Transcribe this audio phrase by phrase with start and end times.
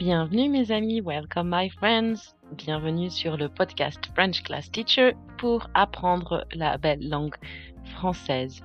[0.00, 2.34] Bienvenue mes amis, welcome my friends.
[2.56, 7.36] Bienvenue sur le podcast French Class Teacher pour apprendre la belle langue
[7.84, 8.62] française.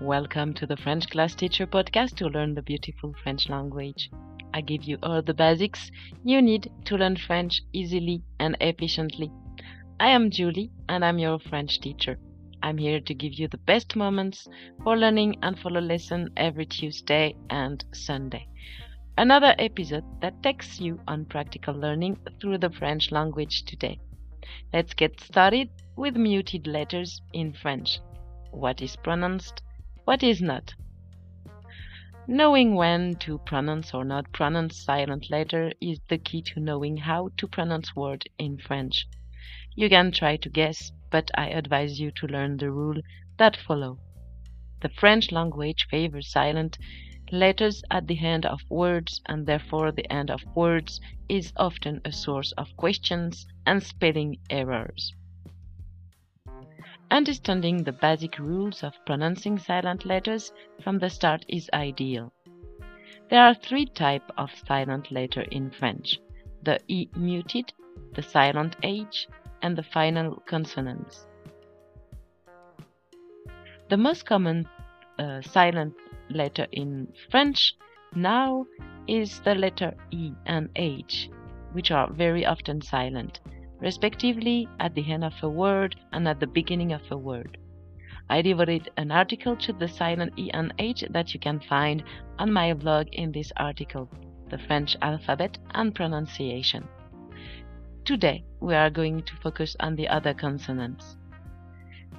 [0.00, 4.12] Welcome to the French Class Teacher podcast to learn the beautiful French language.
[4.54, 5.90] I give you all the basics
[6.24, 9.32] you need to learn French easily and efficiently.
[9.98, 12.16] I am Julie and I'm your French teacher.
[12.62, 14.46] I'm here to give you the best moments
[14.84, 18.46] for learning and for the lesson every Tuesday and Sunday.
[19.20, 24.00] Another episode that takes you on practical learning through the French language today.
[24.72, 28.00] Let's get started with muted letters in French.
[28.50, 29.60] What is pronounced,
[30.06, 30.72] what is not.
[32.26, 37.28] Knowing when to pronounce or not pronounce silent letter is the key to knowing how
[37.36, 39.06] to pronounce word in French.
[39.76, 43.02] You can try to guess, but I advise you to learn the rule
[43.36, 43.98] that follow.
[44.80, 46.78] The French language favors silent
[47.32, 52.12] letters at the end of words, and therefore the end of words is often a
[52.12, 55.14] source of questions and spelling errors.
[57.10, 62.32] Understanding the basic rules of pronouncing silent letters from the start is ideal.
[63.28, 66.18] There are three types of silent letter in French
[66.62, 67.72] the E muted,
[68.14, 69.26] the silent H,
[69.62, 71.26] and the final consonants.
[73.88, 74.68] The most common
[75.20, 75.94] uh, silent
[76.30, 77.76] letter in French
[78.14, 78.64] now
[79.06, 81.30] is the letter E and H,
[81.72, 83.40] which are very often silent,
[83.80, 87.58] respectively at the end of a word and at the beginning of a word.
[88.28, 92.02] I devoted an article to the silent E and H that you can find
[92.38, 94.08] on my blog in this article,
[94.48, 96.88] The French Alphabet and Pronunciation.
[98.04, 101.16] Today, we are going to focus on the other consonants.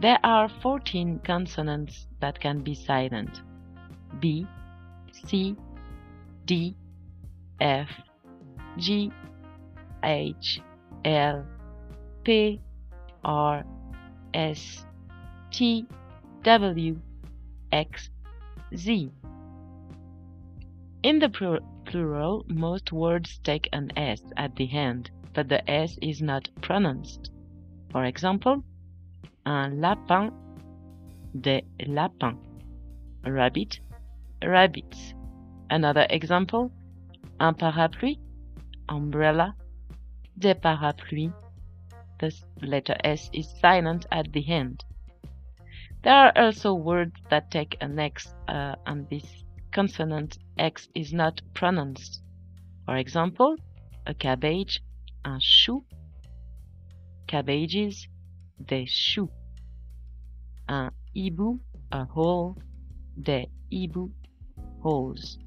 [0.00, 3.42] There are 14 consonants that can be silent.
[4.20, 4.46] B,
[5.10, 5.56] C,
[6.44, 6.76] D,
[7.60, 7.88] F,
[8.76, 9.10] G,
[10.04, 10.60] H,
[11.04, 11.44] L,
[12.22, 12.60] P,
[13.24, 13.64] R,
[14.34, 14.86] S,
[15.50, 15.84] T,
[16.44, 17.00] W,
[17.72, 18.10] X,
[18.76, 19.10] Z.
[21.02, 21.28] In the
[21.86, 27.30] plural, most words take an S at the end, but the S is not pronounced.
[27.90, 28.62] For example,
[29.48, 30.30] un lapin,
[31.32, 32.36] des lapins,
[33.24, 33.80] rabbit,
[34.44, 35.14] rabbits.
[35.70, 36.70] Another example,
[37.40, 38.18] un parapluie,
[38.90, 39.54] umbrella,
[40.38, 41.32] des parapluies.
[42.18, 44.84] The letter S is silent at the end.
[46.02, 51.40] There are also words that take an X uh, and this consonant X is not
[51.54, 52.20] pronounced.
[52.84, 53.56] For example,
[54.06, 54.82] a cabbage,
[55.24, 55.84] un chou,
[57.26, 58.08] cabbages,
[58.64, 59.30] des choux,
[60.68, 61.58] un hibou,
[61.92, 62.56] a hole,
[63.20, 64.10] des hiboux,
[64.82, 65.38] holes.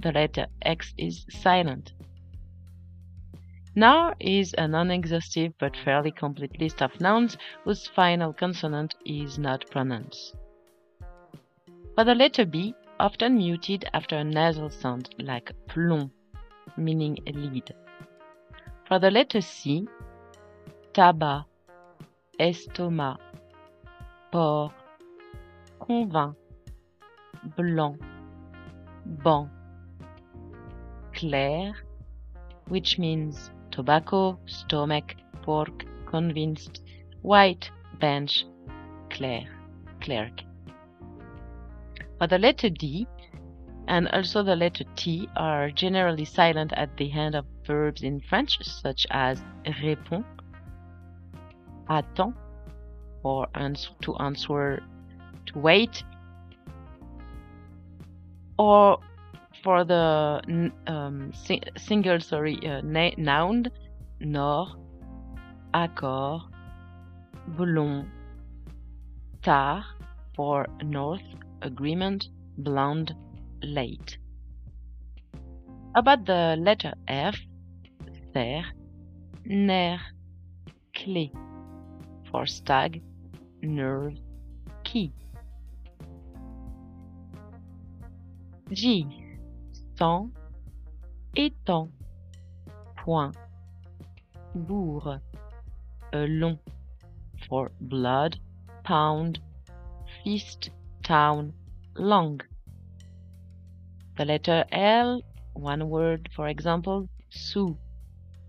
[0.00, 1.92] The letter X is silent.
[3.74, 9.70] Now is a non-exhaustive but fairly complete list of nouns whose final consonant is not
[9.70, 10.34] pronounced.
[11.94, 16.10] For the letter B, often muted after a nasal sound like plomb,
[16.76, 17.74] meaning a lead.
[18.86, 19.86] For the letter C,
[20.92, 21.44] tabac,
[22.40, 23.18] estomac,
[24.32, 24.72] porc,
[25.80, 26.36] convint,
[27.56, 28.00] blanc,
[29.24, 29.50] bon,
[31.14, 31.72] clair,
[32.68, 36.82] which means tobacco, stomach, pork, convinced,
[37.22, 38.44] white, bench,
[39.10, 39.44] clair,
[40.00, 40.42] clerk.
[42.18, 43.06] For the letter D
[43.86, 48.62] and also the letter T are generally silent at the end of verbs in French,
[48.62, 50.24] such as répond,
[51.88, 52.34] attend,
[53.22, 54.82] or ans to answer,
[55.46, 56.02] to wait,
[58.58, 58.98] or
[59.62, 63.66] for the um, si single sorry uh, noun
[64.20, 64.68] nord
[65.74, 66.42] accord
[67.56, 68.08] boulon
[69.42, 69.82] tard
[70.36, 71.22] for north
[71.62, 72.28] agreement
[72.58, 73.14] blonde
[73.62, 74.18] late.
[75.94, 77.36] About the letter F
[78.32, 78.64] serre
[79.46, 80.00] nerf
[80.94, 81.30] clé
[82.30, 83.02] for stag
[83.62, 84.14] nerve
[84.84, 85.12] key
[88.70, 89.06] J.
[89.96, 90.30] Sang,
[91.34, 91.90] étang,
[92.98, 93.34] point,
[94.54, 95.22] bourre,
[96.12, 96.58] a long,
[97.48, 98.38] for blood,
[98.84, 99.40] pound,
[100.22, 100.68] feast,
[101.02, 101.54] town,
[101.96, 102.42] long.
[104.18, 105.22] The letter L,
[105.54, 107.74] one word, for example, sous,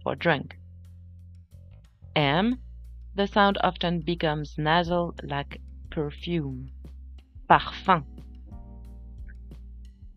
[0.04, 0.58] for drink.
[2.18, 2.60] M,
[3.20, 5.60] the sound often becomes nasal like
[5.92, 6.72] perfume,
[7.50, 8.06] parfum.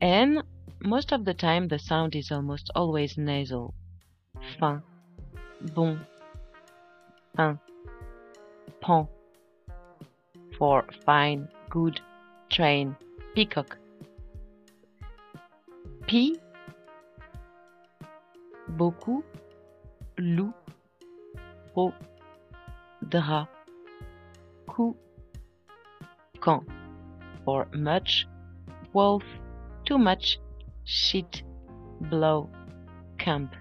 [0.00, 0.44] N,
[0.84, 3.74] most of the time the sound is almost always nasal,
[4.56, 4.80] fin,
[5.74, 6.06] bon,
[7.36, 7.58] fin,
[8.80, 9.08] pan,
[10.56, 12.00] for fine, good,
[12.50, 12.94] train,
[13.34, 13.78] peacock.
[16.06, 16.38] P,
[18.68, 19.24] beaucoup,
[20.18, 20.54] loup,
[21.74, 21.94] gros,
[23.08, 23.48] drap,
[24.66, 24.96] coup,
[26.40, 26.64] quand,
[27.44, 28.26] for much,
[28.92, 29.24] wolf,
[29.84, 30.38] too much,
[30.84, 31.42] shit,
[32.00, 32.50] blow,
[33.18, 33.54] camp.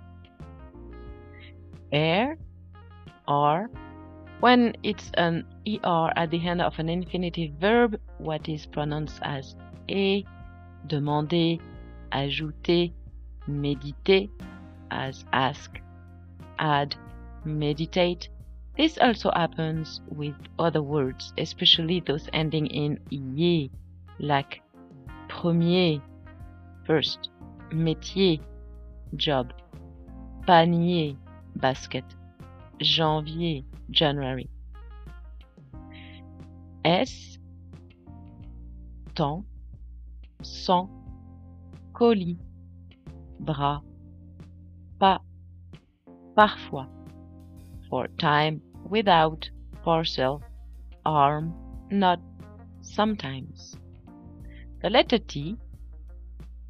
[1.91, 2.37] Air,
[3.27, 3.69] or
[4.39, 9.55] when it's an er at the end of an infinitive verb, what is pronounced as
[9.87, 10.25] e,
[10.87, 11.57] demander,
[12.11, 12.91] ajouter,
[13.47, 14.29] méditer,
[14.89, 15.79] as ask,
[16.57, 16.95] add,
[17.45, 18.29] meditate.
[18.81, 23.69] This also happens with other words, especially those ending in ier,
[24.17, 24.63] like
[25.29, 26.01] premier,
[26.87, 27.29] first,
[27.69, 28.41] métier,
[29.17, 29.53] job,
[30.47, 31.15] panier,
[31.57, 32.03] basket,
[32.79, 33.61] janvier,
[33.91, 34.49] January.
[36.83, 37.37] S,
[39.13, 39.45] temps,
[40.41, 40.89] sans,
[41.93, 42.39] colis,
[43.41, 43.83] bras,
[44.97, 45.19] pas,
[46.35, 46.87] parfois,
[47.87, 48.59] for time,
[48.91, 49.49] without,
[49.83, 50.43] parcel,
[51.05, 51.53] arm,
[51.89, 52.19] not,
[52.81, 53.77] sometimes.
[54.81, 55.55] The letter T,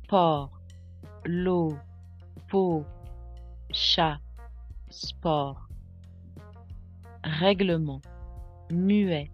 [0.07, 0.51] port,
[1.25, 1.79] l'eau,
[2.47, 2.85] peau,
[3.73, 4.19] chat,
[4.91, 5.57] sport,
[7.41, 8.05] règlement,
[8.69, 9.31] muet,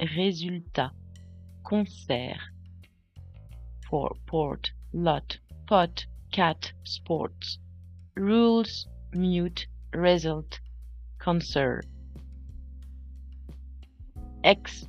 [0.00, 0.92] résultat,
[1.64, 2.38] concert,
[3.90, 7.58] for port, lot, pot, cat, sports,
[8.16, 10.60] rules, mute, result,
[11.18, 11.84] concert.
[14.42, 14.86] X,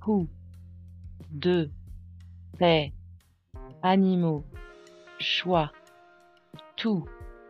[0.00, 0.28] who,
[1.38, 1.70] de,
[2.58, 2.92] paix,
[3.82, 4.44] animaux,
[5.18, 5.70] choix,
[6.76, 7.04] two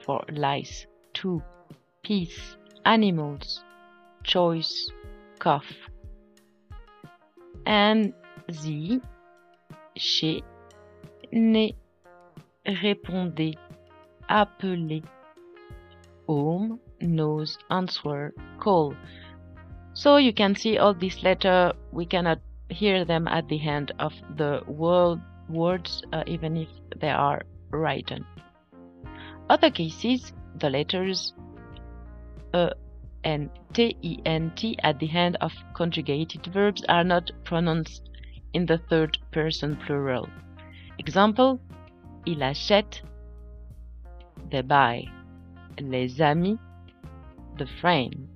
[0.04, 1.42] for lice, two,
[2.02, 3.62] peace, animals,
[4.24, 4.90] choice,
[5.38, 5.72] cough.
[7.66, 8.14] And
[8.48, 9.00] the,
[9.94, 10.42] chez,
[11.32, 11.74] né,
[12.66, 13.56] répondez,
[14.28, 15.02] appelez,
[16.26, 18.32] home, nose, answer,
[19.94, 22.38] So you can see all these letters, we cannot
[22.68, 26.68] hear them at the end of the word, words, uh, even if
[27.00, 28.24] they are written.
[29.50, 31.32] Other cases, the letters
[32.54, 32.68] e
[33.24, 38.08] and tent at the end of conjugated verbs are not pronounced
[38.52, 40.28] in the third person plural.
[40.98, 41.58] Example,
[42.26, 43.00] il achète,
[44.50, 45.04] they buy,
[45.80, 46.58] les amis,
[47.58, 48.27] the friends.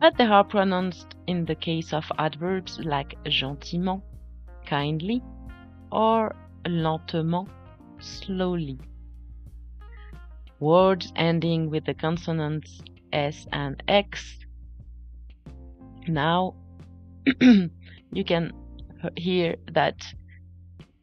[0.00, 4.02] But they are pronounced in the case of adverbs like gentiment,
[4.66, 5.22] kindly,
[5.90, 6.34] or
[6.66, 7.48] lentement,
[8.00, 8.78] slowly.
[10.60, 12.82] Words ending with the consonants
[13.12, 14.38] S and X.
[16.06, 16.54] Now
[17.40, 18.52] you can
[19.16, 20.14] hear that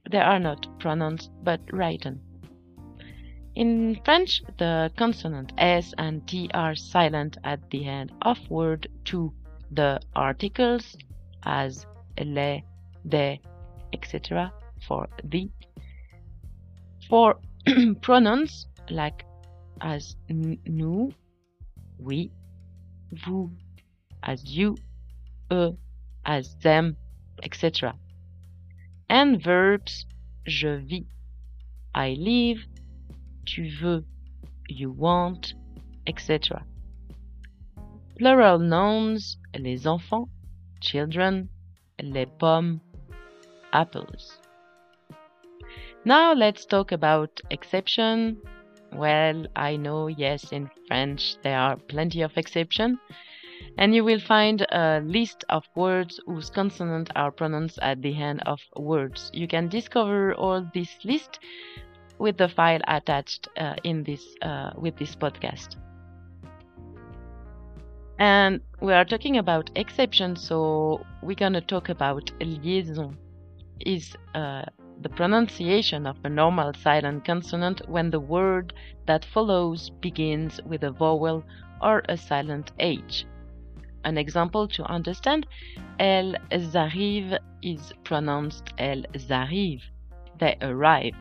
[0.09, 2.21] they are not pronounced but written.
[3.55, 9.33] In French, the consonant S and T are silent at the end of word to
[9.69, 10.97] the articles
[11.43, 11.85] as
[12.17, 12.63] les,
[13.07, 13.39] des,
[13.91, 14.53] etc.
[14.87, 15.49] for the.
[17.09, 17.39] For
[18.01, 19.25] pronouns like
[19.81, 21.13] as nous,
[21.99, 22.31] we,
[23.11, 23.51] vous,
[24.23, 24.77] as you,
[25.51, 25.77] eux,
[26.25, 26.95] as them,
[27.43, 27.95] etc.
[29.09, 30.05] And verbs
[30.47, 31.05] je vis,
[31.93, 32.65] I live,
[33.45, 34.03] tu veux,
[34.67, 35.53] you want,
[36.07, 36.63] etc.
[38.17, 40.29] Plural nouns, les enfants,
[40.79, 41.49] children,
[42.01, 42.81] les pommes,
[43.73, 44.37] apples.
[46.05, 48.37] Now let's talk about exception.
[48.93, 52.97] Well, I know, yes, in French there are plenty of exceptions.
[53.77, 58.41] And you will find a list of words whose consonants are pronounced at the end
[58.45, 59.29] of words.
[59.33, 61.39] You can discover all this list
[62.21, 65.75] with the file attached uh, in this uh, with this podcast.
[68.19, 73.17] And we are talking about exceptions, so we're gonna talk about liaison.
[73.79, 74.65] Is uh,
[75.01, 78.73] the pronunciation of a normal silent consonant when the word
[79.07, 81.43] that follows begins with a vowel
[81.81, 83.25] or a silent H.
[84.03, 85.47] An example to understand,
[85.99, 89.81] elles arrivent is pronounced elles arrivent.
[90.37, 91.15] They arrive.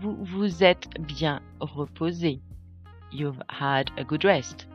[0.00, 2.40] Vous vous êtes bien reposé.
[3.10, 4.66] You've had a good rest.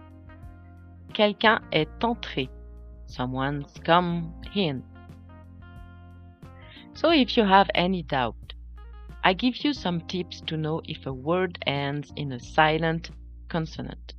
[1.14, 2.50] Quelqu'un est entré.
[3.08, 4.84] Someone's come in.
[6.94, 8.54] So if you have any doubt,
[9.24, 13.10] I give you some tips to know if a word ends in a silent
[13.50, 14.14] consonant.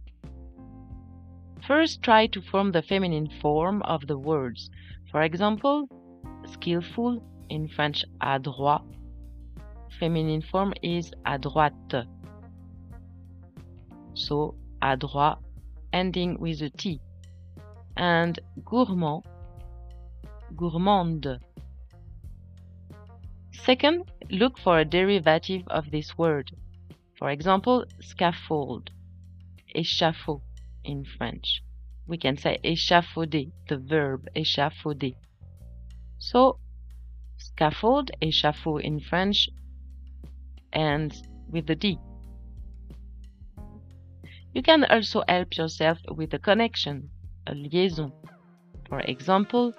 [1.64, 4.68] First, try to form the feminine form of the words.
[5.12, 5.88] For example,
[6.46, 8.97] skillful in French adroit.
[9.98, 12.06] Feminine form is adroite.
[14.14, 15.38] So, adroit
[15.92, 17.00] ending with a T.
[17.96, 19.24] And gourmand,
[20.54, 21.40] gourmande.
[23.52, 26.52] Second, look for a derivative of this word.
[27.18, 28.90] For example, scaffold,
[29.74, 30.42] échafaud
[30.84, 31.62] in French.
[32.06, 35.16] We can say échafauder, the verb échafauder.
[36.18, 36.60] So,
[37.36, 39.48] scaffold, échafaud in French,
[40.78, 41.98] ends with the D.
[44.54, 47.10] You can also help yourself with a connection,
[47.46, 48.12] a liaison.
[48.88, 49.74] For example,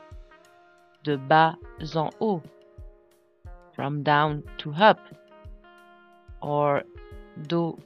[1.03, 1.56] de bas
[1.96, 2.44] en haut,
[3.75, 5.00] from down to up,
[6.41, 6.84] or
[7.48, 7.79] dos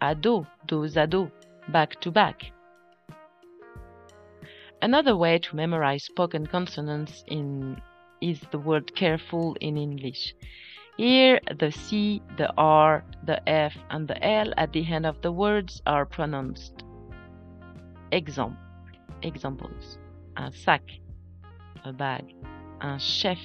[0.00, 1.28] à dos, dos à dos,
[1.68, 2.52] back to back.
[4.82, 7.76] Another way to memorize spoken consonants in
[8.22, 10.34] is the word careful in English.
[11.00, 15.32] Here, the C, the R, the F, and the L at the end of the
[15.32, 16.84] words are pronounced.
[18.12, 18.58] Example,
[19.22, 19.96] examples.
[20.36, 20.82] Un sac,
[21.86, 22.34] a bag.
[22.82, 23.38] Un chef,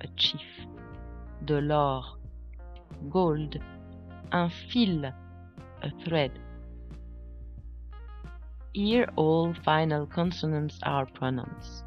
[0.00, 0.40] a chief.
[1.44, 2.02] De l'or,
[3.10, 3.60] gold.
[4.32, 6.32] Un fil, a thread.
[8.72, 11.84] Here, all final consonants are pronounced.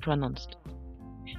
[0.00, 0.54] pronounced.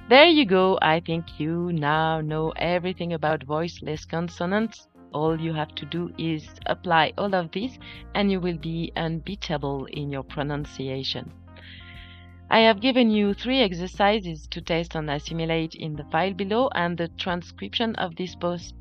[0.08, 0.78] There you go.
[0.82, 4.88] I think you now know everything about voiceless consonants.
[5.12, 7.78] All you have to do is apply all of this
[8.14, 11.32] and you will be unbeatable in your pronunciation.
[12.50, 16.98] I have given you three exercises to test and assimilate in the file below and
[16.98, 18.74] the transcription of this post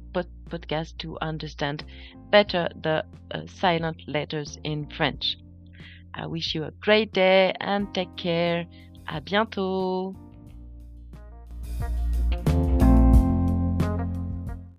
[0.49, 1.85] podcast to understand
[2.29, 5.37] better the uh, silent letters in French.
[6.13, 8.65] I wish you a great day and take care.
[9.07, 10.30] À bientôt!